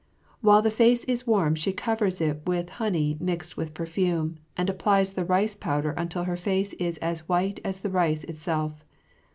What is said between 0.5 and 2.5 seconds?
the face is warm she covers it